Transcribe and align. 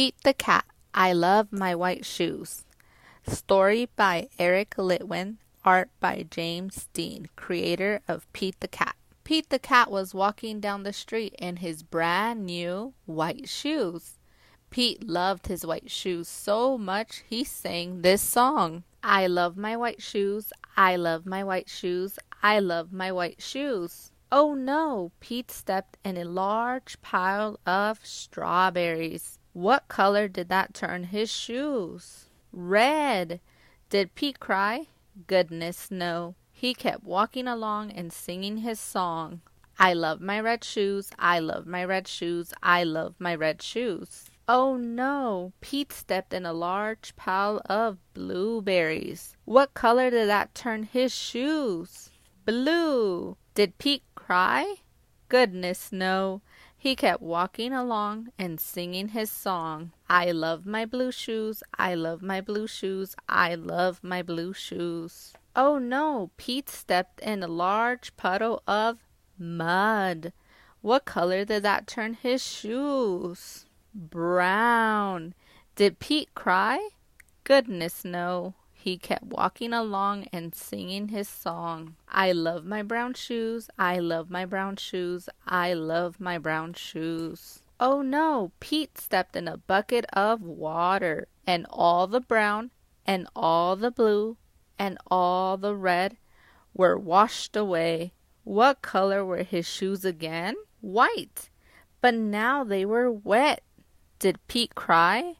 Pete 0.00 0.22
the 0.24 0.32
Cat, 0.32 0.64
I 0.94 1.12
Love 1.12 1.52
My 1.52 1.74
White 1.74 2.06
Shoes. 2.06 2.64
Story 3.26 3.90
by 3.96 4.30
Eric 4.38 4.76
Litwin, 4.78 5.36
art 5.62 5.90
by 6.00 6.24
James 6.30 6.88
Dean, 6.94 7.28
creator 7.36 8.00
of 8.08 8.26
Pete 8.32 8.58
the 8.60 8.66
Cat. 8.66 8.96
Pete 9.24 9.50
the 9.50 9.58
Cat 9.58 9.90
was 9.90 10.14
walking 10.14 10.58
down 10.58 10.84
the 10.84 10.94
street 10.94 11.34
in 11.38 11.56
his 11.56 11.82
brand 11.82 12.46
new 12.46 12.94
white 13.04 13.46
shoes. 13.46 14.16
Pete 14.70 15.06
loved 15.06 15.48
his 15.48 15.66
white 15.66 15.90
shoes 15.90 16.28
so 16.28 16.78
much 16.78 17.22
he 17.28 17.44
sang 17.44 18.00
this 18.00 18.22
song. 18.22 18.84
I 19.02 19.26
love 19.26 19.58
my 19.58 19.76
white 19.76 20.00
shoes, 20.00 20.50
I 20.78 20.96
love 20.96 21.26
my 21.26 21.44
white 21.44 21.68
shoes, 21.68 22.18
I 22.42 22.58
love 22.58 22.90
my 22.90 23.12
white 23.12 23.42
shoes. 23.42 24.12
Oh 24.32 24.54
no! 24.54 25.12
Pete 25.20 25.50
stepped 25.50 25.98
in 26.02 26.16
a 26.16 26.24
large 26.24 27.02
pile 27.02 27.60
of 27.66 28.00
strawberries. 28.02 29.39
What 29.52 29.88
color 29.88 30.28
did 30.28 30.48
that 30.48 30.74
turn 30.74 31.04
his 31.04 31.30
shoes? 31.30 32.26
Red! 32.52 33.40
Did 33.88 34.14
Pete 34.14 34.38
cry? 34.38 34.86
Goodness, 35.26 35.90
no. 35.90 36.36
He 36.52 36.74
kept 36.74 37.04
walking 37.04 37.48
along 37.48 37.90
and 37.90 38.12
singing 38.12 38.58
his 38.58 38.78
song. 38.78 39.40
I 39.78 39.94
love 39.94 40.20
my 40.20 40.38
red 40.38 40.62
shoes, 40.62 41.10
I 41.18 41.38
love 41.38 41.66
my 41.66 41.82
red 41.84 42.06
shoes, 42.06 42.52
I 42.62 42.84
love 42.84 43.14
my 43.18 43.34
red 43.34 43.62
shoes. 43.62 44.30
Oh 44.46 44.76
no! 44.76 45.52
Pete 45.60 45.92
stepped 45.92 46.34
in 46.34 46.44
a 46.44 46.52
large 46.52 47.16
pile 47.16 47.62
of 47.64 47.98
blueberries. 48.12 49.36
What 49.46 49.74
color 49.74 50.10
did 50.10 50.28
that 50.28 50.54
turn 50.54 50.82
his 50.82 51.14
shoes? 51.14 52.10
Blue! 52.44 53.36
Did 53.54 53.78
Pete 53.78 54.04
cry? 54.14 54.76
Goodness, 55.28 55.92
no. 55.92 56.42
He 56.82 56.96
kept 56.96 57.20
walking 57.20 57.74
along 57.74 58.28
and 58.38 58.58
singing 58.58 59.08
his 59.08 59.30
song. 59.30 59.92
I 60.08 60.30
love 60.30 60.64
my 60.64 60.86
blue 60.86 61.12
shoes, 61.12 61.62
I 61.78 61.94
love 61.94 62.22
my 62.22 62.40
blue 62.40 62.66
shoes, 62.66 63.14
I 63.28 63.54
love 63.54 64.00
my 64.02 64.22
blue 64.22 64.54
shoes. 64.54 65.34
Oh 65.54 65.76
no, 65.76 66.30
Pete 66.38 66.70
stepped 66.70 67.20
in 67.20 67.42
a 67.42 67.48
large 67.48 68.16
puddle 68.16 68.62
of 68.66 69.04
mud. 69.38 70.32
What 70.80 71.04
color 71.04 71.44
did 71.44 71.64
that 71.64 71.86
turn 71.86 72.14
his 72.14 72.42
shoes? 72.42 73.66
Brown. 73.94 75.34
Did 75.76 75.98
Pete 75.98 76.34
cry? 76.34 76.88
Goodness, 77.44 78.06
no. 78.06 78.54
He 78.82 78.96
kept 78.96 79.24
walking 79.24 79.74
along 79.74 80.28
and 80.32 80.54
singing 80.54 81.08
his 81.08 81.28
song. 81.28 81.96
I 82.08 82.32
love 82.32 82.64
my 82.64 82.82
brown 82.82 83.12
shoes, 83.12 83.68
I 83.78 83.98
love 83.98 84.30
my 84.30 84.46
brown 84.46 84.76
shoes, 84.76 85.28
I 85.46 85.74
love 85.74 86.18
my 86.18 86.38
brown 86.38 86.72
shoes. 86.72 87.62
Oh 87.78 88.00
no, 88.00 88.52
Pete 88.58 88.96
stepped 88.96 89.36
in 89.36 89.48
a 89.48 89.58
bucket 89.58 90.06
of 90.14 90.40
water, 90.40 91.28
and 91.46 91.66
all 91.68 92.06
the 92.06 92.22
brown, 92.22 92.70
and 93.04 93.26
all 93.36 93.76
the 93.76 93.90
blue, 93.90 94.38
and 94.78 94.96
all 95.10 95.58
the 95.58 95.76
red 95.76 96.16
were 96.72 96.96
washed 96.96 97.56
away. 97.56 98.14
What 98.44 98.80
color 98.80 99.22
were 99.22 99.42
his 99.42 99.68
shoes 99.68 100.06
again? 100.06 100.54
White. 100.80 101.50
But 102.00 102.14
now 102.14 102.64
they 102.64 102.86
were 102.86 103.12
wet. 103.12 103.62
Did 104.18 104.38
Pete 104.48 104.74
cry? 104.74 105.34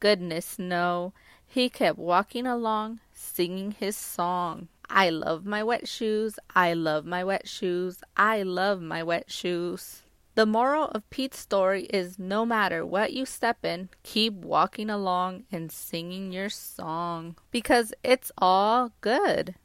Goodness, 0.00 0.58
no. 0.58 1.12
He 1.50 1.70
kept 1.70 1.98
walking 1.98 2.46
along, 2.46 3.00
singing 3.14 3.72
his 3.72 3.96
song. 3.96 4.68
I 4.90 5.08
love 5.08 5.44
my 5.46 5.64
wet 5.64 5.88
shoes, 5.88 6.38
I 6.54 6.74
love 6.74 7.04
my 7.04 7.24
wet 7.24 7.48
shoes, 7.48 8.02
I 8.16 8.42
love 8.42 8.80
my 8.82 9.02
wet 9.02 9.30
shoes. 9.30 10.02
The 10.34 10.46
moral 10.46 10.84
of 10.90 11.08
Pete's 11.10 11.38
story 11.38 11.84
is 11.86 12.18
no 12.18 12.46
matter 12.46 12.86
what 12.86 13.12
you 13.12 13.26
step 13.26 13.64
in, 13.64 13.88
keep 14.02 14.34
walking 14.34 14.88
along 14.88 15.44
and 15.50 15.72
singing 15.72 16.32
your 16.32 16.48
song 16.48 17.36
because 17.50 17.92
it's 18.04 18.30
all 18.38 18.92
good. 19.00 19.56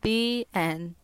The 0.00 0.46
end. 0.54 0.94